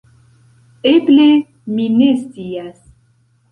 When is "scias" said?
2.25-2.75